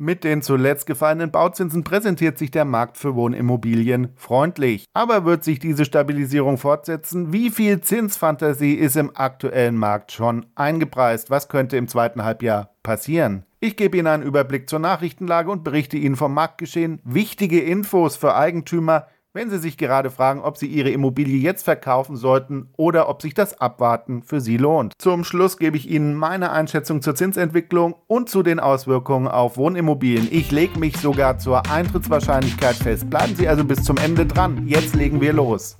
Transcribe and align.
Mit 0.00 0.22
den 0.22 0.42
zuletzt 0.42 0.86
gefallenen 0.86 1.32
Bauzinsen 1.32 1.82
präsentiert 1.82 2.38
sich 2.38 2.52
der 2.52 2.64
Markt 2.64 2.98
für 2.98 3.16
Wohnimmobilien 3.16 4.10
freundlich. 4.14 4.84
Aber 4.94 5.24
wird 5.24 5.42
sich 5.42 5.58
diese 5.58 5.84
Stabilisierung 5.84 6.56
fortsetzen? 6.56 7.32
Wie 7.32 7.50
viel 7.50 7.80
Zinsfantasie 7.80 8.74
ist 8.74 8.94
im 8.94 9.10
aktuellen 9.16 9.74
Markt 9.74 10.12
schon 10.12 10.46
eingepreist? 10.54 11.30
Was 11.30 11.48
könnte 11.48 11.76
im 11.76 11.88
zweiten 11.88 12.22
Halbjahr 12.22 12.76
passieren? 12.84 13.44
Ich 13.58 13.76
gebe 13.76 13.98
Ihnen 13.98 14.06
einen 14.06 14.22
Überblick 14.22 14.70
zur 14.70 14.78
Nachrichtenlage 14.78 15.50
und 15.50 15.64
berichte 15.64 15.96
Ihnen 15.96 16.14
vom 16.14 16.32
Marktgeschehen. 16.32 17.00
Wichtige 17.02 17.58
Infos 17.60 18.14
für 18.14 18.36
Eigentümer, 18.36 19.08
wenn 19.38 19.50
Sie 19.50 19.58
sich 19.58 19.76
gerade 19.76 20.10
fragen, 20.10 20.40
ob 20.40 20.56
Sie 20.56 20.66
Ihre 20.66 20.90
Immobilie 20.90 21.38
jetzt 21.38 21.62
verkaufen 21.62 22.16
sollten 22.16 22.70
oder 22.76 23.08
ob 23.08 23.22
sich 23.22 23.34
das 23.34 23.60
Abwarten 23.60 24.24
für 24.24 24.40
Sie 24.40 24.56
lohnt. 24.56 24.94
Zum 24.98 25.22
Schluss 25.22 25.58
gebe 25.58 25.76
ich 25.76 25.88
Ihnen 25.88 26.16
meine 26.16 26.50
Einschätzung 26.50 27.02
zur 27.02 27.14
Zinsentwicklung 27.14 27.94
und 28.08 28.28
zu 28.28 28.42
den 28.42 28.58
Auswirkungen 28.58 29.28
auf 29.28 29.56
Wohnimmobilien. 29.56 30.26
Ich 30.32 30.50
lege 30.50 30.80
mich 30.80 30.96
sogar 30.96 31.38
zur 31.38 31.70
Eintrittswahrscheinlichkeit 31.70 32.74
fest. 32.74 33.08
Bleiben 33.08 33.36
Sie 33.36 33.46
also 33.46 33.64
bis 33.64 33.84
zum 33.84 33.96
Ende 33.98 34.26
dran. 34.26 34.66
Jetzt 34.66 34.96
legen 34.96 35.20
wir 35.20 35.32
los. 35.32 35.78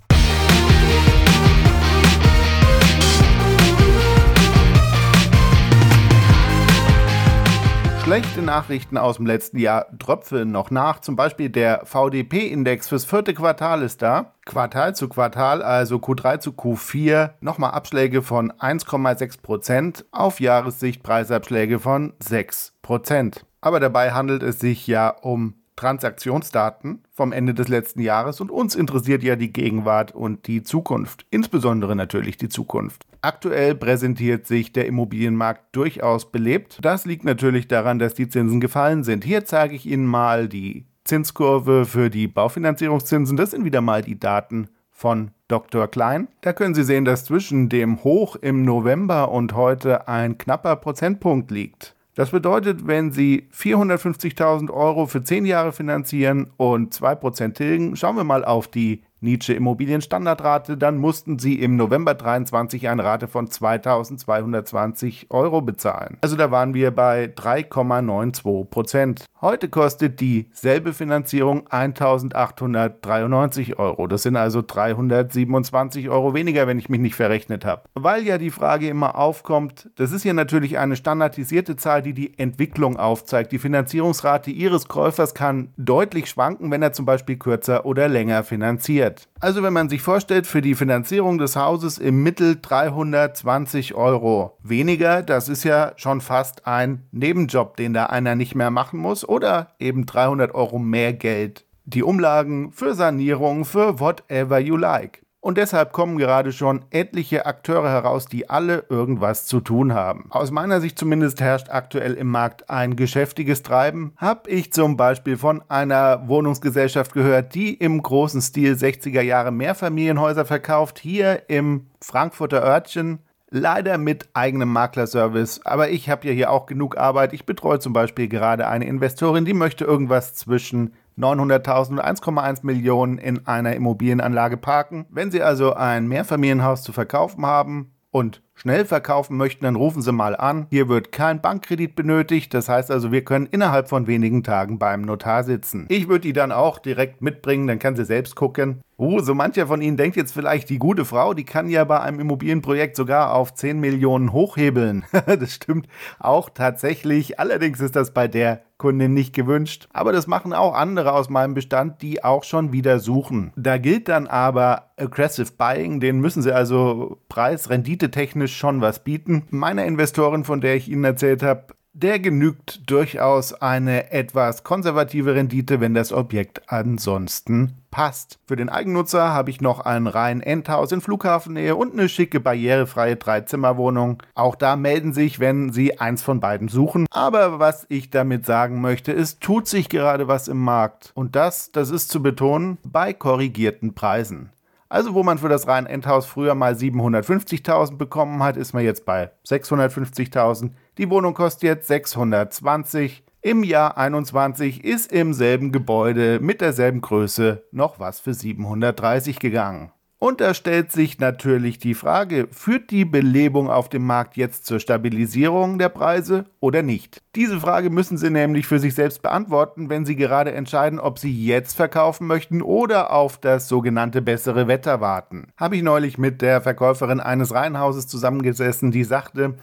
Schlechte 8.09 8.41
Nachrichten 8.41 8.97
aus 8.97 9.17
dem 9.17 9.27
letzten 9.27 9.59
Jahr 9.59 9.87
tröpfeln 9.99 10.51
noch 10.51 10.71
nach. 10.71 11.01
Zum 11.01 11.15
Beispiel 11.15 11.51
der 11.51 11.85
VDP-Index 11.85 12.89
fürs 12.89 13.05
vierte 13.05 13.35
Quartal 13.35 13.83
ist 13.83 14.01
da. 14.01 14.33
Quartal 14.47 14.97
zu 14.97 15.11
Quartal, 15.11 15.63
also 15.63 15.97
Q3 15.97 16.41
zu 16.41 16.53
Q4, 16.53 17.33
nochmal 17.43 17.73
Abschläge 17.73 18.23
von 18.23 18.51
1,6 18.51 19.43
Prozent 19.43 20.07
auf 20.11 20.41
Jahressicht 20.41 21.03
Preisabschläge 21.03 21.81
von 21.81 22.15
6 22.21 22.79
Prozent. 22.81 23.45
Aber 23.61 23.79
dabei 23.79 24.13
handelt 24.13 24.43
es 24.43 24.59
sich 24.59 24.87
ja 24.87 25.11
um 25.11 25.57
Transaktionsdaten 25.79 27.05
vom 27.15 27.31
Ende 27.31 27.55
des 27.55 27.69
letzten 27.69 28.01
Jahres 28.01 28.41
und 28.41 28.51
uns 28.51 28.75
interessiert 28.75 29.23
ja 29.23 29.37
die 29.37 29.53
Gegenwart 29.53 30.13
und 30.13 30.49
die 30.49 30.65
Zukunft, 30.65 31.25
insbesondere 31.31 31.95
natürlich 31.95 32.37
die 32.37 32.49
Zukunft. 32.49 33.07
Aktuell 33.23 33.77
präsentiert 33.77 34.49
sich 34.49 34.73
der 34.73 34.87
Immobilienmarkt 34.87 35.77
durchaus 35.77 36.33
belebt. 36.33 36.81
Das 36.83 37.07
liegt 37.07 37.25
natürlich 37.25 37.69
daran, 37.69 38.01
dass 38.01 38.15
die 38.15 38.29
Zinsen 38.29 38.61
gefallen 38.61 39.05
sind. 39.05 39.25
Hier 39.25 39.45
zeige 39.45 39.77
ich 39.77 39.87
Ihnen 39.87 40.07
mal 40.07 40.49
die 40.49 40.85
Zinskurve 41.05 41.85
für 41.85 42.11
die 42.11 42.27
Baufinanzierungszinsen. 42.27 43.37
Das 43.37 43.53
sind 43.53 43.65
wieder 43.65 43.81
mal 43.81 44.03
die 44.03 44.19
Daten 44.19 44.69
von 44.91 45.31
Dr. 45.47 45.87
Klein. 45.87 46.27
Da 46.41 46.53
können 46.53 46.75
Sie 46.75 46.83
sehen, 46.83 47.05
dass 47.05 47.25
zwischen 47.25 47.69
dem 47.69 48.03
Hoch 48.03 48.35
im 48.35 48.65
November 48.65 49.31
und 49.31 49.55
heute 49.55 50.09
ein 50.09 50.39
knapper 50.39 50.75
Prozentpunkt 50.75 51.53
liegt. 51.53 51.95
Das 52.19 52.31
bedeutet, 52.31 52.89
wenn 52.89 53.13
Sie 53.13 53.47
450.000 53.57 54.73
Euro 54.73 55.07
für 55.07 55.23
10 55.23 55.47
Jahre 55.47 55.71
finanzieren 55.71 56.51
und 56.57 56.93
2% 56.93 57.53
tilgen, 57.55 57.95
schauen 57.95 58.17
wir 58.17 58.25
mal 58.25 58.45
auf 58.45 58.67
die 58.67 59.05
Nietzsche 59.21 59.53
Immobilienstandardrate, 59.53 60.77
dann 60.77 60.99
mussten 60.99 61.39
sie 61.39 61.55
im 61.55 61.77
November 61.77 62.15
23 62.15 62.89
eine 62.89 63.05
Rate 63.05 63.27
von 63.27 63.51
2220 63.51 65.27
Euro 65.31 65.61
bezahlen. 65.61 66.19
Also 66.21 66.37
da 66.37 66.53
waren 66.53 66.75
wir 66.75 66.93
bei 66.93 67.25
3,92 67.25 68.65
Prozent. 68.67 69.25
Heute 69.41 69.69
kostet 69.69 70.21
dieselbe 70.21 70.93
Finanzierung 70.93 71.67
1893 71.69 73.79
Euro. 73.79 74.07
Das 74.07 74.23
sind 74.23 74.37
also 74.37 74.63
327 74.67 76.11
Euro 76.11 76.35
weniger, 76.35 76.67
wenn 76.67 76.79
ich 76.79 76.89
mich 76.89 77.01
nicht 77.01 77.15
verrechnet 77.15 77.65
habe. 77.65 77.83
Weil 77.95 78.25
ja 78.25 78.39
die 78.39 78.51
Frage 78.51 78.89
immer 78.89 79.17
aufkommt, 79.17 79.91
das 79.97 80.13
ist 80.13 80.25
ja 80.25 80.33
natürlich 80.33 80.79
eine 80.79 80.97
standardisierte 80.97 81.77
Zahl, 81.77 82.03
die 82.03 82.15
die 82.15 82.39
Entwicklung 82.39 82.97
aufzeigt. 82.97 83.53
Die 83.53 83.59
Finanzierungsrate 83.59 84.51
Ihres 84.51 84.89
Käufers 84.89 85.35
kann 85.35 85.73
deutlich 85.77 86.29
schwanken, 86.29 86.71
wenn 86.71 86.83
er 86.83 86.93
zum 86.93 87.05
Beispiel 87.05 87.37
kürzer 87.37 87.87
oder 87.87 88.09
länger 88.09 88.43
finanziert 88.43 89.08
wert. 89.09 89.29
Also 89.41 89.63
wenn 89.63 89.73
man 89.73 89.89
sich 89.89 90.03
vorstellt, 90.03 90.47
für 90.47 90.63
die 90.63 90.75
Finanzierung 90.75 91.39
des 91.39 91.57
Hauses 91.57 91.99
im 91.99 92.23
Mittel 92.23 92.59
320 92.61 93.95
Euro 93.95 94.57
weniger, 94.63 95.23
das 95.23 95.49
ist 95.49 95.65
ja 95.65 95.93
schon 95.97 96.21
fast 96.21 96.67
ein 96.67 97.07
Nebenjob, 97.13 97.77
den 97.77 97.95
da 97.95 98.07
einer 98.07 98.35
nicht 98.35 98.55
mehr 98.55 98.71
machen 98.71 99.01
muss 99.01 99.29
oder 99.29 99.71
eben 99.79 100.07
300 100.07 100.55
Euro 100.55 100.79
mehr 100.79 101.13
Geld. 101.13 101.65
Die 101.85 102.03
Umlagen 102.03 102.73
für 102.73 102.95
Sanierung, 102.95 103.65
für 103.65 103.99
whatever 103.99 104.59
you 104.59 104.77
like. 104.77 105.23
Und 105.41 105.57
deshalb 105.57 105.93
kommen 105.93 106.19
gerade 106.19 106.53
schon 106.53 106.85
etliche 106.91 107.47
Akteure 107.47 107.89
heraus, 107.89 108.27
die 108.27 108.51
alle 108.51 108.85
irgendwas 108.89 109.47
zu 109.47 109.61
tun 109.61 109.95
haben. 109.95 110.27
Aus 110.31 110.51
meiner 110.51 110.81
Sicht 110.81 110.99
zumindest 110.99 111.41
herrscht 111.41 111.69
aktuell 111.71 112.15
im 112.15 112.29
Markt 112.29 112.69
ein 112.69 112.97
geschäftiges 112.97 113.63
Treiben. 113.63 114.13
Hab 114.17 114.49
ich 114.49 114.73
zum 114.73 114.97
Beispiel 114.97 115.37
von 115.37 115.63
einer 115.69 116.27
Wohnungsgesellschaft 116.27 117.13
gehört, 117.13 117.55
die 117.55 117.75
im 117.75 118.03
großen 118.03 118.43
Stil 118.43 118.75
60er 118.75 119.21
Jahre 119.21 119.53
Mehrfamilienhäuser 119.53 120.45
verkauft, 120.45 120.99
hier 120.99 121.49
im 121.49 121.87
Frankfurter 122.01 122.63
Örtchen 122.63 123.21
Leider 123.51 123.97
mit 123.97 124.29
eigenem 124.35 124.71
Maklerservice, 124.71 125.63
aber 125.65 125.89
ich 125.89 126.11
habe 126.11 126.29
ja 126.29 126.35
hier 126.35 126.51
auch 126.51 126.67
genug 126.67 126.99
Arbeit. 126.99 127.33
Ich 127.33 127.47
betreue 127.47 127.79
zum 127.79 127.95
Beispiel 127.95 128.29
gerade 128.29 128.69
eine 128.69 128.87
Investorin, 128.87 129.47
die 129.47 129.55
möchte 129.55 129.87
irgendwas 129.87 130.35
zwischen 130.35 130.93
900.000 131.19 131.91
und 131.91 132.01
1,1 132.01 132.61
Millionen 132.63 133.19
in 133.19 133.47
einer 133.47 133.75
Immobilienanlage 133.75 134.57
parken. 134.57 135.07
Wenn 135.11 135.31
Sie 135.31 135.43
also 135.43 135.75
ein 135.75 136.07
Mehrfamilienhaus 136.09 136.83
zu 136.83 136.93
verkaufen 136.93 137.45
haben 137.45 137.93
und 138.11 138.43
schnell 138.55 138.85
verkaufen 138.85 139.37
möchten, 139.37 139.65
dann 139.65 139.77
rufen 139.77 140.03
Sie 140.03 140.13
mal 140.13 140.37
an. 140.37 140.67
Hier 140.71 140.89
wird 140.89 141.13
kein 141.13 141.41
Bankkredit 141.41 141.95
benötigt. 141.95 142.55
Das 142.55 142.69
heißt 142.69 142.91
also, 142.91 143.13
wir 143.13 143.25
können 143.25 143.47
innerhalb 143.47 143.89
von 143.89 144.07
wenigen 144.07 144.43
Tagen 144.43 144.79
beim 144.79 145.03
Notar 145.03 145.45
sitzen. 145.45 145.87
Ich 145.89 146.09
würde 146.09 146.21
die 146.21 146.33
dann 146.33 146.53
auch 146.53 146.79
direkt 146.79 147.21
mitbringen, 147.21 147.67
dann 147.67 147.79
kann 147.79 147.97
sie 147.97 148.05
selbst 148.05 148.35
gucken. 148.35 148.81
Oh, 149.01 149.21
so 149.21 149.33
mancher 149.33 149.69
von 149.69 149.81
Ihnen 149.81 149.97
denkt 149.97 150.17
jetzt 150.17 150.33
vielleicht, 150.33 150.69
die 150.71 150.81
gute 150.81 151.05
Frau, 151.05 151.33
die 151.33 151.45
kann 151.45 151.71
ja 151.71 151.85
bei 151.85 152.01
einem 152.01 152.19
Immobilienprojekt 152.19 152.97
sogar 152.97 153.33
auf 153.33 153.55
10 153.55 153.79
Millionen 153.79 154.33
hochhebeln. 154.33 155.05
das 155.27 155.55
stimmt 155.55 155.87
auch 156.19 156.51
tatsächlich. 156.51 157.39
Allerdings 157.39 157.79
ist 157.79 157.95
das 157.95 158.13
bei 158.13 158.27
der 158.27 158.63
Kundin 158.77 159.15
nicht 159.15 159.37
gewünscht. 159.37 159.89
Aber 159.93 160.11
das 160.11 160.27
machen 160.27 160.53
auch 160.53 160.75
andere 160.75 161.13
aus 161.13 161.29
meinem 161.29 161.55
Bestand, 161.55 162.03
die 162.03 162.25
auch 162.25 162.43
schon 162.43 162.73
wieder 162.73 162.99
suchen. 162.99 163.53
Da 163.55 163.79
gilt 163.79 164.09
dann 164.09 164.27
aber 164.27 164.91
Aggressive 164.97 165.53
Buying, 165.57 166.01
den 166.01 166.19
müssen 166.19 166.43
sie 166.43 166.53
also 166.53 167.19
preis-rendite-technisch 167.29 168.57
schon 168.57 168.81
was 168.81 169.05
bieten. 169.05 169.45
Meine 169.51 169.87
Investorin, 169.87 170.43
von 170.43 170.61
der 170.61 170.75
ich 170.75 170.89
Ihnen 170.89 171.05
erzählt 171.05 171.45
habe, 171.45 171.67
der 171.93 172.21
genügt 172.21 172.89
durchaus 172.91 173.53
eine 173.55 174.13
etwas 174.13 174.63
konservative 174.63 175.35
Rendite, 175.35 175.81
wenn 175.81 175.95
das 175.95 176.13
Objekt 176.13 176.63
ansonsten 176.71 177.75
passt. 177.91 178.39
Für 178.47 178.57
den 178.57 178.69
Eigennutzer 178.69 179.33
habe 179.33 179.51
ich 179.51 179.61
noch 179.61 179.81
ein 179.81 180.07
rein 180.07 180.41
Endhaus 180.41 180.93
in 180.93 181.01
Flughafennähe 181.01 181.75
und 181.75 181.95
eine 181.95 182.09
schicke 182.09 182.41
barrierefreie 182.41 183.17
Dreizimmerwohnung. 183.17 184.23
Auch 184.35 184.55
da 184.55 184.77
melden 184.77 185.13
sich, 185.13 185.41
wenn 185.41 185.73
Sie 185.73 185.99
eins 185.99 186.23
von 186.23 186.41
beiden 186.41 186.69
suchen. 186.69 187.07
Aber 187.11 187.59
was 187.59 187.87
ich 187.89 188.11
damit 188.11 188.47
sagen 188.47 188.81
möchte, 188.81 189.13
ist, 189.13 189.41
tut 189.41 189.67
sich 189.67 189.89
gerade 189.89 190.29
was 190.29 190.49
im 190.49 190.59
Markt. 190.59 191.11
Und 191.15 191.35
das, 191.35 191.73
das 191.73 191.91
ist 191.91 192.11
zu 192.11 192.23
betonen, 192.23 192.79
bei 192.85 193.13
korrigierten 193.13 193.95
Preisen. 193.95 194.51
Also 194.91 195.13
wo 195.13 195.23
man 195.23 195.37
für 195.37 195.51
das 195.51 195.69
rein 195.69 195.85
Endhaus 195.85 196.25
früher 196.25 196.55
mal 196.55 196.73
750.000 196.73 197.97
bekommen 197.97 198.43
hat, 198.43 198.57
ist 198.57 198.73
man 198.73 198.85
jetzt 198.85 199.05
bei 199.05 199.31
650.000. 199.47 200.71
Die 200.99 201.11
Wohnung 201.11 201.33
kostet 201.33 201.63
jetzt 201.63 201.87
620. 201.87 203.23
Im 203.41 203.63
Jahr 203.63 203.97
21 203.97 204.83
ist 204.83 205.13
im 205.13 205.33
selben 205.33 205.71
Gebäude 205.71 206.41
mit 206.41 206.61
derselben 206.61 207.03
Größe 207.03 207.63
noch 207.71 208.01
was 208.01 208.19
für 208.19 208.35
730 208.35 209.39
gegangen. 209.39 209.93
Und 210.19 210.41
da 210.41 210.53
stellt 210.53 210.91
sich 210.91 211.21
natürlich 211.21 211.79
die 211.79 211.95
Frage, 211.95 212.49
führt 212.51 212.91
die 212.91 213.05
Belebung 213.05 213.71
auf 213.71 213.89
dem 213.89 214.05
Markt 214.05 214.37
jetzt 214.37 214.67
zur 214.67 214.81
Stabilisierung 214.81 215.79
der 215.79 215.91
Preise 215.91 216.47
oder 216.59 216.83
nicht? 216.83 217.23
Diese 217.37 217.61
Frage 217.61 217.91
müssen 217.91 218.19
Sie 218.19 218.29
nämlich 218.29 218.67
für 218.67 218.81
sich 218.81 218.97
selbst 218.97 219.23
beantworten, 219.23 219.91
wenn 219.91 220.05
Sie 220.05 220.17
gerade 220.17 220.51
entscheiden, 220.51 220.99
ob 220.99 221.21
Sie 221.21 221.47
jetzt 221.47 221.77
verkaufen 221.77 222.27
möchten 222.27 222.61
oder 222.61 223.13
auf 223.13 223.39
das 223.39 223.69
sogenannte 223.69 224.21
bessere 224.21 224.67
Wetter 224.67 225.01
warten. 225.01 225.53
Habe 225.57 225.77
ich 225.77 225.85
neulich 225.85 226.19
mit 226.19 226.43
der 226.43 226.61
Verkäuferin 226.61 227.21
eines 227.21 227.55
Reihenhauses 227.55 228.09
zusammengesessen, 228.09 228.91
die 228.91 229.05
sagte, 229.05 229.55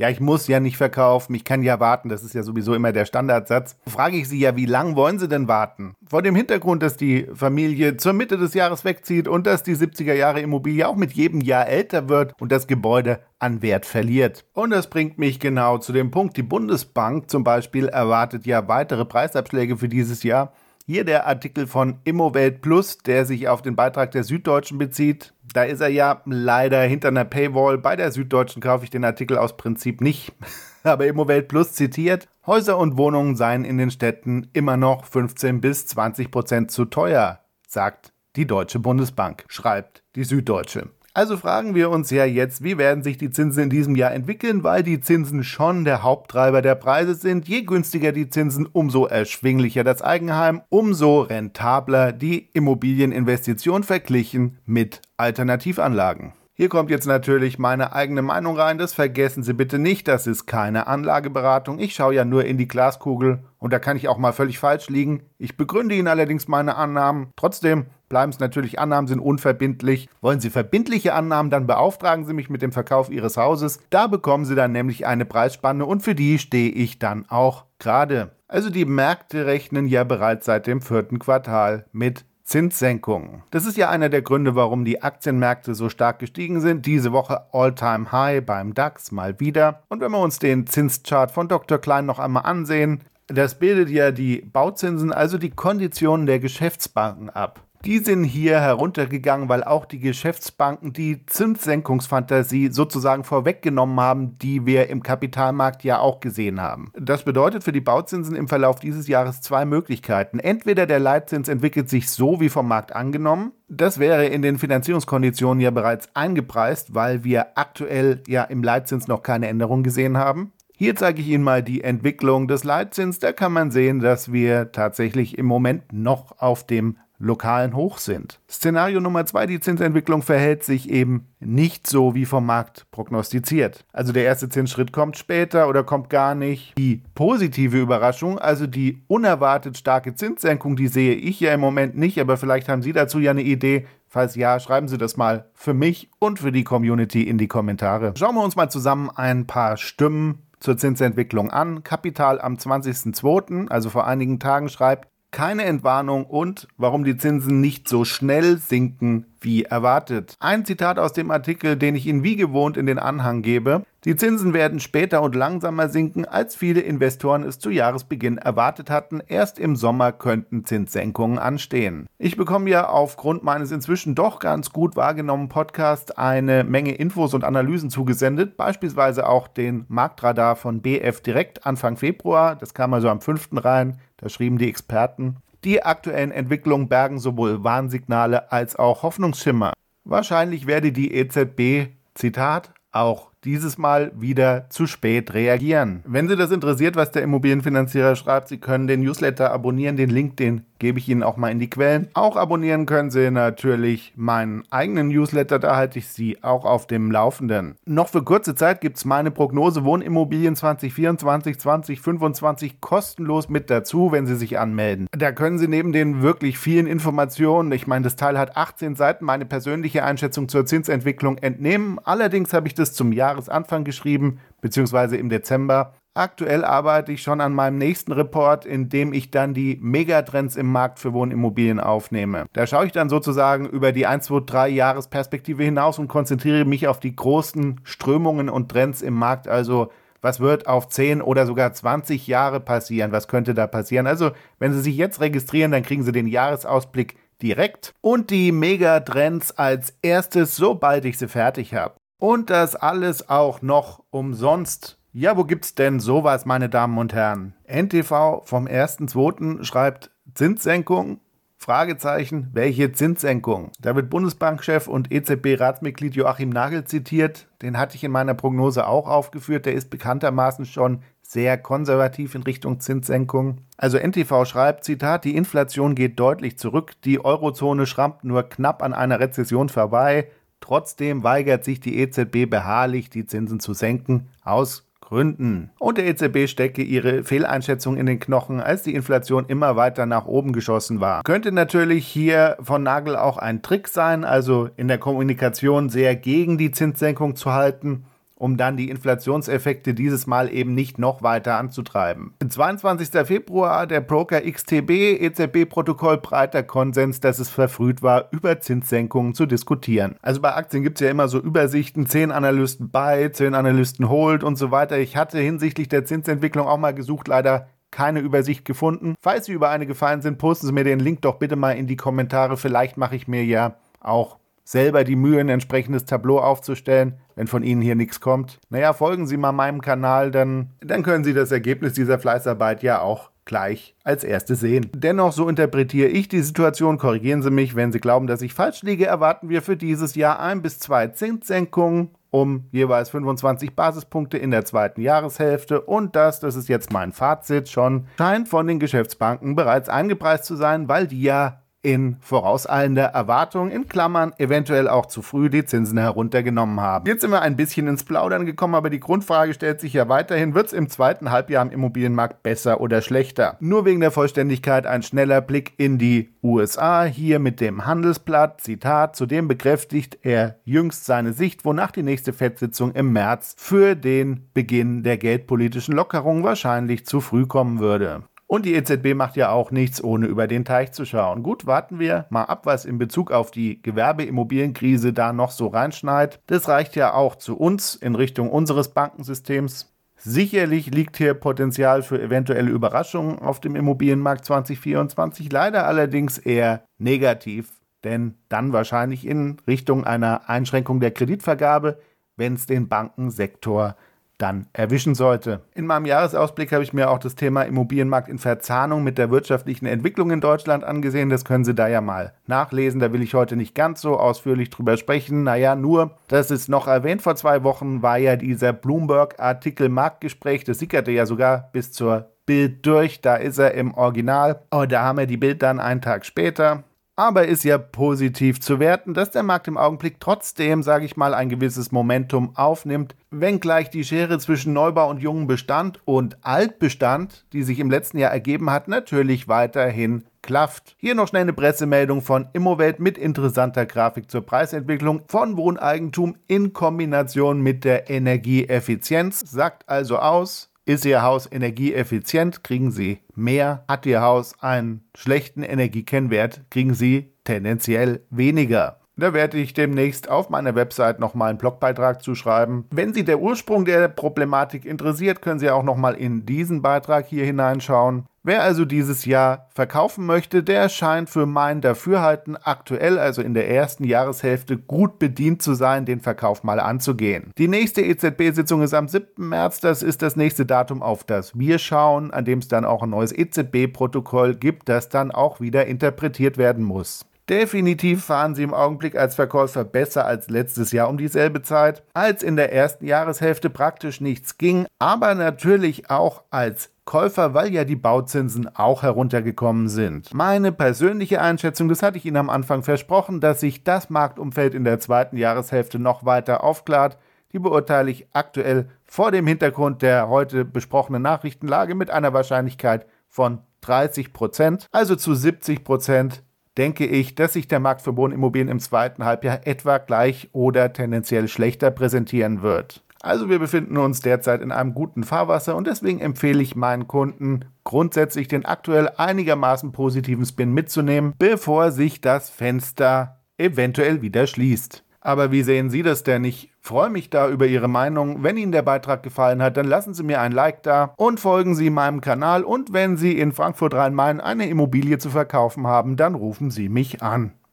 ja, 0.00 0.08
ich 0.08 0.18
muss 0.18 0.48
ja 0.48 0.60
nicht 0.60 0.78
verkaufen, 0.78 1.34
ich 1.34 1.44
kann 1.44 1.62
ja 1.62 1.78
warten, 1.78 2.08
das 2.08 2.24
ist 2.24 2.34
ja 2.34 2.42
sowieso 2.42 2.72
immer 2.72 2.90
der 2.90 3.04
Standardsatz. 3.04 3.76
Frage 3.86 4.16
ich 4.16 4.30
Sie 4.30 4.40
ja, 4.40 4.56
wie 4.56 4.64
lange 4.64 4.96
wollen 4.96 5.18
Sie 5.18 5.28
denn 5.28 5.46
warten? 5.46 5.94
Vor 6.08 6.22
dem 6.22 6.34
Hintergrund, 6.34 6.82
dass 6.82 6.96
die 6.96 7.26
Familie 7.34 7.98
zur 7.98 8.14
Mitte 8.14 8.38
des 8.38 8.54
Jahres 8.54 8.86
wegzieht 8.86 9.28
und 9.28 9.46
dass 9.46 9.62
die 9.62 9.76
70er 9.76 10.14
Jahre 10.14 10.40
Immobilie 10.40 10.88
auch 10.88 10.96
mit 10.96 11.12
jedem 11.12 11.42
Jahr 11.42 11.68
älter 11.68 12.08
wird 12.08 12.32
und 12.40 12.50
das 12.50 12.66
Gebäude 12.66 13.20
an 13.38 13.60
Wert 13.60 13.84
verliert. 13.84 14.46
Und 14.54 14.70
das 14.70 14.88
bringt 14.88 15.18
mich 15.18 15.38
genau 15.38 15.76
zu 15.76 15.92
dem 15.92 16.10
Punkt, 16.10 16.34
die 16.38 16.42
Bundesbank 16.42 17.28
zum 17.28 17.44
Beispiel 17.44 17.88
erwartet 17.88 18.46
ja 18.46 18.68
weitere 18.68 19.04
Preisabschläge 19.04 19.76
für 19.76 19.90
dieses 19.90 20.22
Jahr. 20.22 20.54
Hier 20.86 21.04
der 21.04 21.26
Artikel 21.26 21.66
von 21.66 21.98
Immowelt 22.04 22.62
Plus, 22.62 22.98
der 22.98 23.26
sich 23.26 23.48
auf 23.48 23.60
den 23.60 23.76
Beitrag 23.76 24.12
der 24.12 24.24
Süddeutschen 24.24 24.78
bezieht. 24.78 25.34
Da 25.52 25.64
ist 25.64 25.80
er 25.80 25.88
ja 25.88 26.22
leider 26.26 26.82
hinter 26.82 27.08
einer 27.08 27.24
Paywall. 27.24 27.78
Bei 27.78 27.96
der 27.96 28.12
Süddeutschen 28.12 28.62
kaufe 28.62 28.84
ich 28.84 28.90
den 28.90 29.04
Artikel 29.04 29.36
aus 29.36 29.56
Prinzip 29.56 30.00
nicht. 30.00 30.32
Aber 30.82 31.06
Immowelt 31.06 31.48
Plus 31.48 31.72
zitiert, 31.72 32.28
Häuser 32.46 32.78
und 32.78 32.96
Wohnungen 32.96 33.36
seien 33.36 33.64
in 33.64 33.76
den 33.76 33.90
Städten 33.90 34.48
immer 34.52 34.76
noch 34.76 35.04
15 35.04 35.60
bis 35.60 35.86
20 35.86 36.30
Prozent 36.30 36.70
zu 36.70 36.86
teuer, 36.86 37.40
sagt 37.66 38.12
die 38.36 38.46
Deutsche 38.46 38.78
Bundesbank, 38.78 39.44
schreibt 39.48 40.02
die 40.14 40.24
Süddeutsche. 40.24 40.88
Also 41.12 41.36
fragen 41.36 41.74
wir 41.74 41.90
uns 41.90 42.10
ja 42.10 42.24
jetzt, 42.24 42.62
wie 42.62 42.78
werden 42.78 43.02
sich 43.02 43.18
die 43.18 43.30
Zinsen 43.30 43.64
in 43.64 43.70
diesem 43.70 43.96
Jahr 43.96 44.12
entwickeln, 44.12 44.62
weil 44.62 44.84
die 44.84 45.00
Zinsen 45.00 45.42
schon 45.42 45.84
der 45.84 46.04
Haupttreiber 46.04 46.62
der 46.62 46.76
Preise 46.76 47.16
sind. 47.16 47.48
Je 47.48 47.62
günstiger 47.62 48.12
die 48.12 48.30
Zinsen, 48.30 48.68
umso 48.70 49.06
erschwinglicher 49.06 49.82
das 49.82 50.02
Eigenheim, 50.02 50.62
umso 50.68 51.22
rentabler 51.22 52.12
die 52.12 52.48
Immobilieninvestition 52.52 53.82
verglichen 53.82 54.58
mit 54.66 55.02
Alternativanlagen. 55.16 56.32
Hier 56.60 56.68
kommt 56.68 56.90
jetzt 56.90 57.06
natürlich 57.06 57.58
meine 57.58 57.94
eigene 57.94 58.20
Meinung 58.20 58.54
rein. 58.54 58.76
Das 58.76 58.92
vergessen 58.92 59.42
Sie 59.42 59.54
bitte 59.54 59.78
nicht. 59.78 60.06
Das 60.06 60.26
ist 60.26 60.44
keine 60.44 60.88
Anlageberatung. 60.88 61.78
Ich 61.78 61.94
schaue 61.94 62.14
ja 62.14 62.26
nur 62.26 62.44
in 62.44 62.58
die 62.58 62.68
Glaskugel 62.68 63.38
und 63.56 63.72
da 63.72 63.78
kann 63.78 63.96
ich 63.96 64.08
auch 64.08 64.18
mal 64.18 64.34
völlig 64.34 64.58
falsch 64.58 64.90
liegen. 64.90 65.22
Ich 65.38 65.56
begründe 65.56 65.94
Ihnen 65.94 66.06
allerdings 66.06 66.48
meine 66.48 66.76
Annahmen. 66.76 67.28
Trotzdem 67.34 67.86
bleiben 68.10 68.30
es 68.30 68.40
natürlich 68.40 68.78
Annahmen, 68.78 69.08
sind 69.08 69.20
unverbindlich. 69.20 70.10
Wollen 70.20 70.40
Sie 70.40 70.50
verbindliche 70.50 71.14
Annahmen, 71.14 71.50
dann 71.50 71.66
beauftragen 71.66 72.26
Sie 72.26 72.34
mich 72.34 72.50
mit 72.50 72.60
dem 72.60 72.72
Verkauf 72.72 73.08
Ihres 73.08 73.38
Hauses. 73.38 73.80
Da 73.88 74.06
bekommen 74.06 74.44
Sie 74.44 74.54
dann 74.54 74.72
nämlich 74.72 75.06
eine 75.06 75.24
Preisspanne 75.24 75.86
und 75.86 76.02
für 76.02 76.14
die 76.14 76.38
stehe 76.38 76.72
ich 76.72 76.98
dann 76.98 77.24
auch 77.30 77.64
gerade. 77.78 78.32
Also 78.48 78.68
die 78.68 78.84
Märkte 78.84 79.46
rechnen 79.46 79.86
ja 79.86 80.04
bereits 80.04 80.44
seit 80.44 80.66
dem 80.66 80.82
vierten 80.82 81.20
Quartal 81.20 81.86
mit 81.92 82.26
Zinssenkungen. 82.44 83.42
Das 83.50 83.66
ist 83.66 83.76
ja 83.76 83.90
einer 83.90 84.08
der 84.08 84.22
Gründe, 84.22 84.54
warum 84.54 84.84
die 84.84 85.02
Aktienmärkte 85.02 85.74
so 85.74 85.88
stark 85.88 86.18
gestiegen 86.18 86.60
sind. 86.60 86.86
Diese 86.86 87.12
Woche 87.12 87.46
All-Time 87.52 88.10
High 88.12 88.44
beim 88.44 88.74
DAX 88.74 89.12
mal 89.12 89.38
wieder. 89.40 89.82
Und 89.88 90.00
wenn 90.00 90.10
wir 90.12 90.20
uns 90.20 90.38
den 90.38 90.66
Zinschart 90.66 91.30
von 91.30 91.48
Dr. 91.48 91.78
Klein 91.78 92.06
noch 92.06 92.18
einmal 92.18 92.44
ansehen, 92.44 93.00
das 93.28 93.58
bildet 93.58 93.90
ja 93.90 94.10
die 94.10 94.40
Bauzinsen, 94.40 95.12
also 95.12 95.38
die 95.38 95.50
Konditionen 95.50 96.26
der 96.26 96.40
Geschäftsbanken 96.40 97.30
ab. 97.30 97.60
Die 97.86 97.98
sind 97.98 98.24
hier 98.24 98.60
heruntergegangen, 98.60 99.48
weil 99.48 99.64
auch 99.64 99.86
die 99.86 100.00
Geschäftsbanken 100.00 100.92
die 100.92 101.24
Zinssenkungsfantasie 101.24 102.68
sozusagen 102.70 103.24
vorweggenommen 103.24 103.98
haben, 103.98 104.38
die 104.38 104.66
wir 104.66 104.90
im 104.90 105.02
Kapitalmarkt 105.02 105.82
ja 105.82 105.98
auch 105.98 106.20
gesehen 106.20 106.60
haben. 106.60 106.92
Das 106.98 107.22
bedeutet 107.22 107.64
für 107.64 107.72
die 107.72 107.80
Bauzinsen 107.80 108.36
im 108.36 108.48
Verlauf 108.48 108.80
dieses 108.80 109.08
Jahres 109.08 109.40
zwei 109.40 109.64
Möglichkeiten. 109.64 110.40
Entweder 110.40 110.86
der 110.86 110.98
Leitzins 110.98 111.48
entwickelt 111.48 111.88
sich 111.88 112.10
so 112.10 112.38
wie 112.38 112.50
vom 112.50 112.68
Markt 112.68 112.94
angenommen. 112.94 113.52
Das 113.68 113.98
wäre 113.98 114.26
in 114.26 114.42
den 114.42 114.58
Finanzierungskonditionen 114.58 115.62
ja 115.62 115.70
bereits 115.70 116.14
eingepreist, 116.14 116.94
weil 116.94 117.24
wir 117.24 117.56
aktuell 117.58 118.22
ja 118.26 118.44
im 118.44 118.62
Leitzins 118.62 119.08
noch 119.08 119.22
keine 119.22 119.48
Änderung 119.48 119.82
gesehen 119.82 120.18
haben. 120.18 120.52
Hier 120.76 120.96
zeige 120.96 121.20
ich 121.20 121.28
Ihnen 121.28 121.44
mal 121.44 121.62
die 121.62 121.82
Entwicklung 121.82 122.46
des 122.48 122.64
Leitzins. 122.64 123.18
Da 123.18 123.32
kann 123.32 123.52
man 123.52 123.70
sehen, 123.70 124.00
dass 124.00 124.32
wir 124.32 124.72
tatsächlich 124.72 125.38
im 125.38 125.46
Moment 125.46 125.92
noch 125.92 126.38
auf 126.38 126.66
dem 126.66 126.96
lokalen 127.20 127.76
Hoch 127.76 127.98
sind. 127.98 128.40
Szenario 128.50 129.00
Nummer 129.00 129.24
zwei, 129.26 129.46
die 129.46 129.60
Zinsentwicklung 129.60 130.22
verhält 130.22 130.64
sich 130.64 130.90
eben 130.90 131.28
nicht 131.38 131.86
so 131.86 132.14
wie 132.14 132.24
vom 132.24 132.46
Markt 132.46 132.86
prognostiziert. 132.90 133.84
Also 133.92 134.12
der 134.12 134.24
erste 134.24 134.48
Zinsschritt 134.48 134.92
kommt 134.92 135.16
später 135.16 135.68
oder 135.68 135.84
kommt 135.84 136.10
gar 136.10 136.34
nicht. 136.34 136.76
Die 136.78 137.02
positive 137.14 137.78
Überraschung, 137.78 138.38
also 138.38 138.66
die 138.66 139.02
unerwartet 139.06 139.76
starke 139.76 140.14
Zinssenkung, 140.14 140.76
die 140.76 140.88
sehe 140.88 141.14
ich 141.14 141.38
ja 141.40 141.52
im 141.52 141.60
Moment 141.60 141.96
nicht, 141.96 142.18
aber 142.18 142.36
vielleicht 142.36 142.68
haben 142.68 142.82
Sie 142.82 142.92
dazu 142.92 143.18
ja 143.20 143.30
eine 143.30 143.42
Idee. 143.42 143.86
Falls 144.08 144.34
ja, 144.34 144.58
schreiben 144.58 144.88
Sie 144.88 144.98
das 144.98 145.16
mal 145.16 145.48
für 145.54 145.74
mich 145.74 146.10
und 146.18 146.40
für 146.40 146.50
die 146.50 146.64
Community 146.64 147.22
in 147.22 147.38
die 147.38 147.46
Kommentare. 147.46 148.12
Schauen 148.16 148.34
wir 148.34 148.42
uns 148.42 148.56
mal 148.56 148.68
zusammen 148.68 149.08
ein 149.14 149.46
paar 149.46 149.76
Stimmen 149.76 150.42
zur 150.60 150.76
Zinsentwicklung 150.76 151.50
an. 151.50 151.82
Kapital 151.82 152.40
am 152.40 152.54
20.02., 152.54 153.68
also 153.68 153.90
vor 153.90 154.06
einigen 154.06 154.38
Tagen, 154.38 154.68
schreibt, 154.68 155.08
keine 155.30 155.64
Entwarnung 155.64 156.24
und 156.24 156.68
warum 156.76 157.04
die 157.04 157.16
Zinsen 157.16 157.60
nicht 157.60 157.88
so 157.88 158.04
schnell 158.04 158.58
sinken 158.58 159.26
wie 159.40 159.64
erwartet. 159.64 160.36
Ein 160.40 160.64
Zitat 160.64 160.98
aus 160.98 161.12
dem 161.12 161.30
Artikel, 161.30 161.76
den 161.76 161.94
ich 161.94 162.06
Ihnen 162.06 162.22
wie 162.22 162.36
gewohnt 162.36 162.76
in 162.76 162.86
den 162.86 162.98
Anhang 162.98 163.42
gebe. 163.42 163.84
Die 164.04 164.16
Zinsen 164.16 164.54
werden 164.54 164.80
später 164.80 165.20
und 165.20 165.34
langsamer 165.34 165.90
sinken, 165.90 166.24
als 166.24 166.56
viele 166.56 166.80
Investoren 166.80 167.42
es 167.42 167.58
zu 167.58 167.70
Jahresbeginn 167.70 168.38
erwartet 168.38 168.88
hatten. 168.88 169.20
Erst 169.26 169.58
im 169.58 169.76
Sommer 169.76 170.12
könnten 170.12 170.64
Zinssenkungen 170.64 171.38
anstehen. 171.38 172.06
Ich 172.18 172.36
bekomme 172.36 172.70
ja 172.70 172.88
aufgrund 172.88 173.44
meines 173.44 173.72
inzwischen 173.72 174.14
doch 174.14 174.38
ganz 174.38 174.70
gut 174.70 174.96
wahrgenommenen 174.96 175.50
Podcasts 175.50 176.12
eine 176.12 176.64
Menge 176.64 176.94
Infos 176.94 177.34
und 177.34 177.44
Analysen 177.44 177.90
zugesendet, 177.90 178.56
beispielsweise 178.56 179.28
auch 179.28 179.48
den 179.48 179.84
Marktradar 179.88 180.56
von 180.56 180.80
BF 180.80 181.20
Direkt 181.20 181.66
Anfang 181.66 181.98
Februar. 181.98 182.56
Das 182.56 182.72
kam 182.72 182.94
also 182.94 183.10
am 183.10 183.20
5. 183.20 183.50
rein. 183.52 183.98
Da 184.20 184.28
schrieben 184.28 184.58
die 184.58 184.68
Experten, 184.68 185.36
die 185.64 185.82
aktuellen 185.82 186.30
Entwicklungen 186.30 186.88
bergen 186.88 187.18
sowohl 187.18 187.64
Warnsignale 187.64 188.52
als 188.52 188.76
auch 188.76 189.02
Hoffnungsschimmer. 189.02 189.72
Wahrscheinlich 190.04 190.66
werde 190.66 190.92
die 190.92 191.14
EZB, 191.14 191.92
Zitat, 192.14 192.72
auch 192.92 193.30
dieses 193.44 193.78
Mal 193.78 194.12
wieder 194.14 194.68
zu 194.70 194.86
spät 194.86 195.32
reagieren. 195.32 196.02
Wenn 196.06 196.28
Sie 196.28 196.36
das 196.36 196.50
interessiert, 196.50 196.96
was 196.96 197.10
der 197.10 197.22
Immobilienfinanzierer 197.22 198.16
schreibt, 198.16 198.48
Sie 198.48 198.58
können 198.58 198.86
den 198.86 199.00
Newsletter 199.00 199.52
abonnieren. 199.52 199.96
Den 199.96 200.10
Link, 200.10 200.36
den 200.36 200.66
gebe 200.80 200.98
ich 200.98 201.08
Ihnen 201.08 201.22
auch 201.22 201.36
mal 201.36 201.52
in 201.52 201.60
die 201.60 201.70
Quellen. 201.70 202.08
Auch 202.14 202.36
abonnieren 202.36 202.86
können 202.86 203.10
Sie 203.10 203.30
natürlich 203.30 204.12
meinen 204.16 204.64
eigenen 204.70 205.08
Newsletter, 205.08 205.60
da 205.60 205.76
halte 205.76 206.00
ich 206.00 206.08
Sie 206.08 206.42
auch 206.42 206.64
auf 206.64 206.88
dem 206.88 207.12
Laufenden. 207.12 207.76
Noch 207.84 208.08
für 208.08 208.24
kurze 208.24 208.56
Zeit 208.56 208.80
gibt 208.80 208.96
es 208.96 209.04
meine 209.04 209.30
Prognose 209.30 209.84
Wohnimmobilien 209.84 210.56
2024, 210.56 211.60
2025 211.60 212.80
kostenlos 212.80 213.48
mit 213.48 213.70
dazu, 213.70 214.10
wenn 214.10 214.26
Sie 214.26 214.36
sich 214.36 214.58
anmelden. 214.58 215.06
Da 215.12 215.30
können 215.30 215.58
Sie 215.58 215.68
neben 215.68 215.92
den 215.92 216.22
wirklich 216.22 216.58
vielen 216.58 216.88
Informationen, 216.88 217.70
ich 217.70 217.86
meine, 217.86 218.02
das 218.02 218.16
Teil 218.16 218.38
hat 218.38 218.56
18 218.56 218.96
Seiten, 218.96 219.24
meine 219.24 219.44
persönliche 219.44 220.04
Einschätzung 220.04 220.48
zur 220.48 220.66
Zinsentwicklung 220.66 221.38
entnehmen. 221.38 221.98
Allerdings 222.02 222.52
habe 222.52 222.66
ich 222.66 222.74
das 222.74 222.94
zum 222.94 223.12
Jahresanfang 223.12 223.84
geschrieben, 223.84 224.40
beziehungsweise 224.62 225.16
im 225.16 225.28
Dezember. 225.28 225.92
Aktuell 226.14 226.64
arbeite 226.64 227.12
ich 227.12 227.22
schon 227.22 227.40
an 227.40 227.52
meinem 227.52 227.78
nächsten 227.78 228.10
Report, 228.10 228.66
in 228.66 228.88
dem 228.88 229.12
ich 229.12 229.30
dann 229.30 229.54
die 229.54 229.78
Megatrends 229.80 230.56
im 230.56 230.66
Markt 230.66 230.98
für 230.98 231.12
Wohnimmobilien 231.12 231.78
aufnehme. 231.78 232.46
Da 232.52 232.66
schaue 232.66 232.86
ich 232.86 232.92
dann 232.92 233.08
sozusagen 233.08 233.66
über 233.66 233.92
die 233.92 234.06
1, 234.06 234.24
2, 234.24 234.40
3 234.44 234.68
Jahresperspektive 234.70 235.62
hinaus 235.62 236.00
und 236.00 236.08
konzentriere 236.08 236.64
mich 236.64 236.88
auf 236.88 236.98
die 236.98 237.14
großen 237.14 237.80
Strömungen 237.84 238.48
und 238.48 238.68
Trends 238.68 239.02
im 239.02 239.14
Markt. 239.14 239.46
Also 239.46 239.92
was 240.20 240.40
wird 240.40 240.66
auf 240.66 240.88
10 240.88 241.22
oder 241.22 241.46
sogar 241.46 241.72
20 241.72 242.26
Jahre 242.26 242.58
passieren? 242.58 243.12
Was 243.12 243.28
könnte 243.28 243.54
da 243.54 243.66
passieren? 243.66 244.06
Also 244.08 244.32
wenn 244.58 244.72
Sie 244.72 244.80
sich 244.80 244.96
jetzt 244.96 245.20
registrieren, 245.20 245.70
dann 245.70 245.84
kriegen 245.84 246.02
Sie 246.02 246.12
den 246.12 246.26
Jahresausblick 246.26 247.16
direkt 247.40 247.94
und 248.00 248.30
die 248.30 248.52
Megatrends 248.52 249.52
als 249.52 249.94
erstes, 250.02 250.56
sobald 250.56 251.04
ich 251.04 251.18
sie 251.18 251.28
fertig 251.28 251.74
habe. 251.74 251.94
Und 252.18 252.50
das 252.50 252.76
alles 252.76 253.30
auch 253.30 253.62
noch 253.62 254.02
umsonst. 254.10 254.99
Ja, 255.12 255.36
wo 255.36 255.42
gibt's 255.42 255.74
denn 255.74 255.98
sowas, 255.98 256.46
meine 256.46 256.68
Damen 256.68 256.96
und 256.96 257.12
Herren? 257.12 257.54
NTV 257.66 258.42
vom 258.44 258.68
1.2. 258.68 259.64
schreibt 259.64 260.12
Zinssenkung? 260.34 261.18
Fragezeichen, 261.56 262.48
welche 262.52 262.92
Zinssenkung? 262.92 263.72
Da 263.80 263.96
wird 263.96 264.08
Bundesbankchef 264.08 264.86
und 264.86 265.10
EZB-Ratsmitglied 265.10 266.14
Joachim 266.14 266.50
Nagel 266.50 266.84
zitiert. 266.84 267.48
Den 267.60 267.76
hatte 267.76 267.96
ich 267.96 268.04
in 268.04 268.12
meiner 268.12 268.34
Prognose 268.34 268.86
auch 268.86 269.08
aufgeführt. 269.08 269.66
Der 269.66 269.74
ist 269.74 269.90
bekanntermaßen 269.90 270.64
schon 270.64 271.02
sehr 271.22 271.58
konservativ 271.58 272.36
in 272.36 272.44
Richtung 272.44 272.78
Zinssenkung. 272.78 273.62
Also 273.76 273.98
NTV 273.98 274.44
schreibt, 274.44 274.84
Zitat, 274.84 275.24
die 275.24 275.34
Inflation 275.34 275.96
geht 275.96 276.20
deutlich 276.20 276.56
zurück, 276.56 276.92
die 277.02 277.24
Eurozone 277.24 277.86
schrammt 277.86 278.22
nur 278.22 278.44
knapp 278.44 278.80
an 278.80 278.94
einer 278.94 279.18
Rezession 279.18 279.70
vorbei. 279.70 280.30
Trotzdem 280.60 281.24
weigert 281.24 281.64
sich 281.64 281.80
die 281.80 281.98
EZB 281.98 282.48
beharrlich, 282.48 283.10
die 283.10 283.26
Zinsen 283.26 283.58
zu 283.58 283.74
senken, 283.74 284.28
aus 284.44 284.89
Gründen. 285.10 285.70
Und 285.78 285.98
der 285.98 286.06
EZB 286.06 286.48
stecke 286.48 286.82
ihre 286.82 287.24
Fehleinschätzung 287.24 287.96
in 287.96 288.06
den 288.06 288.20
Knochen, 288.20 288.60
als 288.60 288.84
die 288.84 288.94
Inflation 288.94 289.44
immer 289.48 289.74
weiter 289.74 290.06
nach 290.06 290.26
oben 290.26 290.52
geschossen 290.52 291.00
war. 291.00 291.24
Könnte 291.24 291.50
natürlich 291.50 292.06
hier 292.06 292.56
von 292.60 292.84
Nagel 292.84 293.16
auch 293.16 293.36
ein 293.36 293.60
Trick 293.60 293.88
sein, 293.88 294.24
also 294.24 294.70
in 294.76 294.86
der 294.86 294.98
Kommunikation 294.98 295.90
sehr 295.90 296.14
gegen 296.14 296.58
die 296.58 296.70
Zinssenkung 296.70 297.34
zu 297.34 297.52
halten 297.52 298.04
um 298.40 298.56
dann 298.56 298.78
die 298.78 298.88
Inflationseffekte 298.88 299.92
dieses 299.92 300.26
Mal 300.26 300.50
eben 300.52 300.74
nicht 300.74 300.98
noch 300.98 301.22
weiter 301.22 301.58
anzutreiben. 301.58 302.32
22. 302.46 303.26
Februar 303.26 303.86
der 303.86 304.00
Broker 304.00 304.40
XTB 304.40 305.20
EZB-Protokoll 305.20 306.18
breiter 306.18 306.62
Konsens, 306.62 307.20
dass 307.20 307.38
es 307.38 307.50
verfrüht 307.50 308.02
war, 308.02 308.28
über 308.30 308.58
Zinssenkungen 308.58 309.34
zu 309.34 309.44
diskutieren. 309.44 310.16
Also 310.22 310.40
bei 310.40 310.54
Aktien 310.54 310.82
gibt 310.82 310.98
es 310.98 311.04
ja 311.04 311.10
immer 311.10 311.28
so 311.28 311.38
Übersichten, 311.38 312.06
10 312.06 312.32
Analysten 312.32 312.90
buy, 312.90 313.30
10 313.30 313.54
Analysten 313.54 314.08
hold 314.08 314.42
und 314.42 314.56
so 314.56 314.70
weiter. 314.70 314.98
Ich 314.98 315.18
hatte 315.18 315.38
hinsichtlich 315.38 315.88
der 315.88 316.06
Zinsentwicklung 316.06 316.66
auch 316.66 316.78
mal 316.78 316.94
gesucht, 316.94 317.28
leider 317.28 317.68
keine 317.90 318.20
Übersicht 318.20 318.64
gefunden. 318.64 319.16
Falls 319.20 319.46
Sie 319.46 319.52
über 319.52 319.68
eine 319.68 319.86
gefallen 319.86 320.22
sind, 320.22 320.38
posten 320.38 320.66
Sie 320.66 320.72
mir 320.72 320.84
den 320.84 321.00
Link 321.00 321.20
doch 321.22 321.34
bitte 321.34 321.56
mal 321.56 321.72
in 321.72 321.86
die 321.86 321.96
Kommentare. 321.96 322.56
Vielleicht 322.56 322.96
mache 322.96 323.16
ich 323.16 323.28
mir 323.28 323.44
ja 323.44 323.74
auch 324.00 324.39
selber 324.70 325.02
die 325.02 325.16
Mühe, 325.16 325.40
ein 325.40 325.48
entsprechendes 325.48 326.04
Tableau 326.04 326.38
aufzustellen, 326.38 327.14
wenn 327.34 327.48
von 327.48 327.64
Ihnen 327.64 327.82
hier 327.82 327.96
nichts 327.96 328.20
kommt. 328.20 328.60
Naja, 328.68 328.92
folgen 328.92 329.26
Sie 329.26 329.36
mal 329.36 329.50
meinem 329.50 329.80
Kanal, 329.80 330.30
dann, 330.30 330.70
dann 330.80 331.02
können 331.02 331.24
Sie 331.24 331.34
das 331.34 331.50
Ergebnis 331.50 331.94
dieser 331.94 332.20
Fleißarbeit 332.20 332.84
ja 332.84 333.00
auch 333.00 333.30
gleich 333.44 333.96
als 334.04 334.22
erstes 334.22 334.60
sehen. 334.60 334.88
Dennoch, 334.94 335.32
so 335.32 335.48
interpretiere 335.48 336.08
ich 336.08 336.28
die 336.28 336.42
Situation, 336.42 336.98
korrigieren 336.98 337.42
Sie 337.42 337.50
mich, 337.50 337.74
wenn 337.74 337.90
Sie 337.90 337.98
glauben, 337.98 338.28
dass 338.28 338.42
ich 338.42 338.54
falsch 338.54 338.82
liege, 338.82 339.06
erwarten 339.06 339.48
wir 339.48 339.60
für 339.60 339.76
dieses 339.76 340.14
Jahr 340.14 340.38
ein 340.38 340.62
bis 340.62 340.78
zwei 340.78 341.08
Zinssenkungen 341.08 342.10
um 342.30 342.68
jeweils 342.70 343.10
25 343.10 343.74
Basispunkte 343.74 344.38
in 344.38 344.52
der 344.52 344.64
zweiten 344.64 345.00
Jahreshälfte 345.00 345.80
und 345.80 346.14
das, 346.14 346.38
das 346.38 346.54
ist 346.54 346.68
jetzt 346.68 346.92
mein 346.92 347.10
Fazit 347.10 347.68
schon, 347.68 348.06
scheint 348.18 348.48
von 348.48 348.68
den 348.68 348.78
Geschäftsbanken 348.78 349.56
bereits 349.56 349.88
eingepreist 349.88 350.44
zu 350.44 350.54
sein, 350.54 350.88
weil 350.88 351.08
die 351.08 351.22
ja 351.22 351.60
in 351.82 352.16
vorauseilender 352.20 353.06
Erwartung, 353.06 353.70
in 353.70 353.88
Klammern 353.88 354.34
eventuell 354.38 354.86
auch 354.86 355.06
zu 355.06 355.22
früh 355.22 355.48
die 355.48 355.64
Zinsen 355.64 355.96
heruntergenommen 355.98 356.80
haben. 356.80 357.06
Jetzt 357.06 357.22
sind 357.22 357.30
wir 357.30 357.40
ein 357.40 357.56
bisschen 357.56 357.86
ins 357.86 358.04
Plaudern 358.04 358.44
gekommen, 358.44 358.74
aber 358.74 358.90
die 358.90 359.00
Grundfrage 359.00 359.54
stellt 359.54 359.80
sich 359.80 359.94
ja 359.94 360.08
weiterhin, 360.08 360.54
wird 360.54 360.66
es 360.66 360.72
im 360.74 360.90
zweiten 360.90 361.30
Halbjahr 361.30 361.64
im 361.64 361.70
Immobilienmarkt 361.70 362.42
besser 362.42 362.80
oder 362.80 363.00
schlechter? 363.00 363.56
Nur 363.60 363.86
wegen 363.86 364.00
der 364.00 364.10
Vollständigkeit 364.10 364.86
ein 364.86 365.02
schneller 365.02 365.40
Blick 365.40 365.72
in 365.78 365.96
die 365.96 366.34
USA, 366.42 367.04
hier 367.04 367.38
mit 367.38 367.60
dem 367.60 367.86
Handelsblatt, 367.86 368.60
Zitat, 368.60 369.16
zudem 369.16 369.48
bekräftigt 369.48 370.18
er 370.22 370.56
jüngst 370.64 371.06
seine 371.06 371.32
Sicht, 371.32 371.64
wonach 371.64 371.92
die 371.92 372.02
nächste 372.02 372.34
FED-Sitzung 372.34 372.92
im 372.92 373.12
März 373.12 373.54
für 373.58 373.94
den 373.94 374.48
Beginn 374.52 375.02
der 375.02 375.16
geldpolitischen 375.16 375.94
Lockerung 375.94 376.44
wahrscheinlich 376.44 377.06
zu 377.06 377.20
früh 377.20 377.46
kommen 377.46 377.78
würde. 377.78 378.24
Und 378.50 378.66
die 378.66 378.74
EZB 378.74 379.14
macht 379.14 379.36
ja 379.36 379.52
auch 379.52 379.70
nichts, 379.70 380.02
ohne 380.02 380.26
über 380.26 380.48
den 380.48 380.64
Teich 380.64 380.90
zu 380.90 381.04
schauen. 381.04 381.44
Gut, 381.44 381.66
warten 381.66 382.00
wir 382.00 382.26
mal 382.30 382.46
ab, 382.46 382.66
was 382.66 382.84
in 382.84 382.98
Bezug 382.98 383.30
auf 383.30 383.52
die 383.52 383.80
Gewerbeimmobilienkrise 383.80 385.12
da 385.12 385.32
noch 385.32 385.52
so 385.52 385.68
reinschneit. 385.68 386.40
Das 386.48 386.66
reicht 386.66 386.96
ja 386.96 387.14
auch 387.14 387.36
zu 387.36 387.56
uns 387.56 387.94
in 387.94 388.16
Richtung 388.16 388.50
unseres 388.50 388.88
Bankensystems. 388.88 389.94
Sicherlich 390.16 390.92
liegt 390.92 391.16
hier 391.16 391.34
Potenzial 391.34 392.02
für 392.02 392.20
eventuelle 392.20 392.72
Überraschungen 392.72 393.38
auf 393.38 393.60
dem 393.60 393.76
Immobilienmarkt 393.76 394.44
2024, 394.44 395.52
leider 395.52 395.86
allerdings 395.86 396.36
eher 396.36 396.82
negativ, 396.98 397.70
denn 398.02 398.34
dann 398.48 398.72
wahrscheinlich 398.72 399.28
in 399.28 399.58
Richtung 399.68 400.02
einer 400.02 400.50
Einschränkung 400.50 400.98
der 400.98 401.12
Kreditvergabe, 401.12 402.00
wenn 402.34 402.54
es 402.54 402.66
den 402.66 402.88
Bankensektor 402.88 403.94
dann 404.40 404.66
erwischen 404.72 405.14
sollte. 405.14 405.60
In 405.74 405.86
meinem 405.86 406.06
Jahresausblick 406.06 406.72
habe 406.72 406.82
ich 406.82 406.92
mir 406.92 407.10
auch 407.10 407.18
das 407.18 407.34
Thema 407.34 407.62
Immobilienmarkt 407.62 408.28
in 408.28 408.38
Verzahnung 408.38 409.04
mit 409.04 409.18
der 409.18 409.30
wirtschaftlichen 409.30 409.86
Entwicklung 409.86 410.30
in 410.30 410.40
Deutschland 410.40 410.84
angesehen. 410.84 411.30
Das 411.30 411.44
können 411.44 411.64
Sie 411.64 411.74
da 411.74 411.88
ja 411.88 412.00
mal 412.00 412.32
nachlesen. 412.46 413.00
Da 413.00 413.12
will 413.12 413.22
ich 413.22 413.34
heute 413.34 413.56
nicht 413.56 413.74
ganz 413.74 414.00
so 414.00 414.18
ausführlich 414.18 414.70
drüber 414.70 414.96
sprechen. 414.96 415.44
Naja, 415.44 415.74
nur, 415.74 416.16
das 416.28 416.50
ist 416.50 416.68
noch 416.68 416.86
erwähnt, 416.86 417.22
vor 417.22 417.36
zwei 417.36 417.62
Wochen 417.62 418.02
war 418.02 418.18
ja 418.18 418.36
dieser 418.36 418.72
Bloomberg-Artikel 418.72 419.88
Marktgespräch. 419.88 420.64
Das 420.64 420.78
sickerte 420.78 421.10
ja 421.10 421.26
sogar 421.26 421.70
bis 421.72 421.92
zur 421.92 422.30
Bild 422.46 422.84
durch. 422.84 423.20
Da 423.20 423.36
ist 423.36 423.58
er 423.58 423.74
im 423.74 423.94
Original. 423.94 424.62
Aber 424.70 424.86
da 424.86 425.02
haben 425.02 425.18
wir 425.18 425.26
die 425.26 425.36
Bild 425.36 425.62
dann 425.62 425.78
einen 425.78 426.00
Tag 426.00 426.26
später 426.26 426.84
aber 427.20 427.46
ist 427.46 427.64
ja 427.64 427.76
positiv 427.76 428.62
zu 428.62 428.80
werten, 428.80 429.12
dass 429.12 429.30
der 429.30 429.42
Markt 429.42 429.68
im 429.68 429.76
Augenblick 429.76 430.20
trotzdem, 430.20 430.82
sage 430.82 431.04
ich 431.04 431.18
mal, 431.18 431.34
ein 431.34 431.50
gewisses 431.50 431.92
Momentum 431.92 432.56
aufnimmt, 432.56 433.14
wenngleich 433.30 433.90
die 433.90 434.04
Schere 434.04 434.38
zwischen 434.38 434.72
Neubau 434.72 435.10
und 435.10 435.20
jungen 435.20 435.46
Bestand 435.46 436.00
und 436.06 436.38
Altbestand, 436.40 437.44
die 437.52 437.62
sich 437.62 437.78
im 437.78 437.90
letzten 437.90 438.16
Jahr 438.16 438.32
ergeben 438.32 438.70
hat, 438.70 438.88
natürlich 438.88 439.48
weiterhin 439.48 440.24
klafft. 440.40 440.96
Hier 440.96 441.14
noch 441.14 441.28
schnell 441.28 441.42
eine 441.42 441.52
Pressemeldung 441.52 442.22
von 442.22 442.48
Immowelt 442.54 443.00
mit 443.00 443.18
interessanter 443.18 443.84
Grafik 443.84 444.30
zur 444.30 444.40
Preisentwicklung 444.40 445.20
von 445.28 445.58
Wohneigentum 445.58 446.36
in 446.46 446.72
Kombination 446.72 447.60
mit 447.60 447.84
der 447.84 448.08
Energieeffizienz, 448.08 449.40
sagt 449.40 449.86
also 449.90 450.18
aus, 450.18 450.69
ist 450.90 451.04
Ihr 451.04 451.22
Haus 451.22 451.48
energieeffizient, 451.50 452.64
kriegen 452.64 452.90
Sie 452.90 453.20
mehr. 453.36 453.84
Hat 453.88 454.06
Ihr 454.06 454.22
Haus 454.22 454.54
einen 454.60 455.04
schlechten 455.16 455.62
Energiekennwert, 455.62 456.62
kriegen 456.68 456.94
Sie 456.94 457.32
tendenziell 457.44 458.24
weniger. 458.30 458.98
Da 459.16 459.32
werde 459.32 459.58
ich 459.58 459.74
demnächst 459.74 460.28
auf 460.28 460.50
meiner 460.50 460.74
Website 460.74 461.20
nochmal 461.20 461.50
einen 461.50 461.58
Blogbeitrag 461.58 462.22
zuschreiben. 462.22 462.86
Wenn 462.90 463.14
Sie 463.14 463.22
der 463.22 463.38
Ursprung 463.38 463.84
der 463.84 464.08
Problematik 464.08 464.84
interessiert, 464.84 465.42
können 465.42 465.60
Sie 465.60 465.70
auch 465.70 465.82
nochmal 465.84 466.14
in 466.14 466.44
diesen 466.44 466.82
Beitrag 466.82 467.26
hier 467.26 467.44
hineinschauen. 467.44 468.26
Wer 468.42 468.62
also 468.62 468.86
dieses 468.86 469.26
Jahr 469.26 469.68
verkaufen 469.74 470.24
möchte, 470.24 470.62
der 470.62 470.88
scheint 470.88 471.28
für 471.28 471.44
mein 471.44 471.82
Dafürhalten 471.82 472.56
aktuell, 472.56 473.18
also 473.18 473.42
in 473.42 473.52
der 473.52 473.68
ersten 473.68 474.02
Jahreshälfte, 474.04 474.78
gut 474.78 475.18
bedient 475.18 475.60
zu 475.60 475.74
sein, 475.74 476.06
den 476.06 476.20
Verkauf 476.20 476.64
mal 476.64 476.80
anzugehen. 476.80 477.52
Die 477.58 477.68
nächste 477.68 478.00
EZB-Sitzung 478.00 478.80
ist 478.80 478.94
am 478.94 479.08
7. 479.08 479.46
März. 479.46 479.80
Das 479.80 480.02
ist 480.02 480.22
das 480.22 480.36
nächste 480.36 480.64
Datum, 480.64 481.02
auf 481.02 481.22
das 481.22 481.58
wir 481.58 481.78
schauen, 481.78 482.30
an 482.30 482.46
dem 482.46 482.60
es 482.60 482.68
dann 482.68 482.86
auch 482.86 483.02
ein 483.02 483.10
neues 483.10 483.36
EZB-Protokoll 483.36 484.54
gibt, 484.54 484.88
das 484.88 485.10
dann 485.10 485.32
auch 485.32 485.60
wieder 485.60 485.84
interpretiert 485.84 486.56
werden 486.56 486.82
muss. 486.82 487.26
Definitiv 487.50 488.26
fahren 488.26 488.54
sie 488.54 488.62
im 488.62 488.72
Augenblick 488.72 489.16
als 489.16 489.34
Verkäufer 489.34 489.82
besser 489.82 490.24
als 490.24 490.48
letztes 490.48 490.92
Jahr 490.92 491.08
um 491.08 491.18
dieselbe 491.18 491.62
Zeit, 491.62 492.04
als 492.14 492.44
in 492.44 492.54
der 492.54 492.72
ersten 492.72 493.04
Jahreshälfte 493.04 493.70
praktisch 493.70 494.20
nichts 494.20 494.56
ging, 494.56 494.86
aber 495.00 495.34
natürlich 495.34 496.10
auch 496.10 496.44
als 496.50 496.90
Käufer, 497.04 497.52
weil 497.52 497.72
ja 497.72 497.82
die 497.82 497.96
Bauzinsen 497.96 498.70
auch 498.76 499.02
heruntergekommen 499.02 499.88
sind. 499.88 500.32
Meine 500.32 500.70
persönliche 500.70 501.40
Einschätzung, 501.40 501.88
das 501.88 502.04
hatte 502.04 502.18
ich 502.18 502.24
Ihnen 502.24 502.36
am 502.36 502.50
Anfang 502.50 502.84
versprochen, 502.84 503.40
dass 503.40 503.58
sich 503.58 503.82
das 503.82 504.10
Marktumfeld 504.10 504.72
in 504.72 504.84
der 504.84 505.00
zweiten 505.00 505.36
Jahreshälfte 505.36 505.98
noch 505.98 506.24
weiter 506.24 506.62
aufklart, 506.62 507.18
die 507.52 507.58
beurteile 507.58 508.12
ich 508.12 508.28
aktuell 508.32 508.88
vor 509.02 509.32
dem 509.32 509.48
Hintergrund 509.48 510.02
der 510.02 510.28
heute 510.28 510.64
besprochenen 510.64 511.22
Nachrichtenlage 511.22 511.96
mit 511.96 512.10
einer 512.10 512.32
Wahrscheinlichkeit 512.32 513.06
von 513.28 513.58
30 513.80 514.32
Prozent, 514.32 514.86
also 514.92 515.16
zu 515.16 515.34
70 515.34 515.82
Prozent 515.82 516.44
denke 516.80 517.04
ich, 517.04 517.34
dass 517.34 517.52
sich 517.52 517.68
der 517.68 517.78
Markt 517.78 518.00
für 518.00 518.16
Wohnimmobilien 518.16 518.70
im 518.70 518.80
zweiten 518.80 519.26
Halbjahr 519.26 519.66
etwa 519.66 519.98
gleich 519.98 520.48
oder 520.52 520.94
tendenziell 520.94 521.46
schlechter 521.46 521.90
präsentieren 521.90 522.62
wird. 522.62 523.04
Also 523.20 523.50
wir 523.50 523.58
befinden 523.58 523.98
uns 523.98 524.20
derzeit 524.20 524.62
in 524.62 524.72
einem 524.72 524.94
guten 524.94 525.24
Fahrwasser 525.24 525.76
und 525.76 525.86
deswegen 525.86 526.20
empfehle 526.20 526.62
ich 526.62 526.76
meinen 526.76 527.06
Kunden 527.06 527.66
grundsätzlich 527.84 528.48
den 528.48 528.64
aktuell 528.64 529.10
einigermaßen 529.18 529.92
positiven 529.92 530.46
Spin 530.46 530.72
mitzunehmen, 530.72 531.34
bevor 531.38 531.92
sich 531.92 532.22
das 532.22 532.48
Fenster 532.48 533.42
eventuell 533.58 534.22
wieder 534.22 534.46
schließt. 534.46 535.04
Aber 535.20 535.52
wie 535.52 535.62
sehen 535.62 535.90
Sie 535.90 536.02
das 536.02 536.22
denn? 536.22 536.44
Ich 536.44 536.72
freue 536.80 537.10
mich 537.10 537.28
da 537.28 537.48
über 537.48 537.66
Ihre 537.66 537.88
Meinung. 537.88 538.42
Wenn 538.42 538.56
Ihnen 538.56 538.72
der 538.72 538.82
Beitrag 538.82 539.22
gefallen 539.22 539.62
hat, 539.62 539.76
dann 539.76 539.86
lassen 539.86 540.14
Sie 540.14 540.22
mir 540.22 540.40
ein 540.40 540.52
Like 540.52 540.82
da 540.82 541.12
und 541.16 541.40
folgen 541.40 541.74
Sie 541.74 541.90
meinem 541.90 542.22
Kanal. 542.22 542.64
Und 542.64 542.92
wenn 542.94 543.18
Sie 543.18 543.38
in 543.38 543.52
Frankfurt 543.52 543.94
Rhein-Main 543.94 544.40
eine 544.40 544.68
Immobilie 544.68 545.18
zu 545.18 545.28
verkaufen 545.28 545.86
haben, 545.86 546.16
dann 546.16 546.34
rufen 546.34 546.70
Sie 546.70 546.88
mich 546.88 547.22
an. 547.22 547.52